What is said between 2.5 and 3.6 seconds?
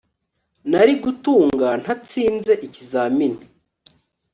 ikizamini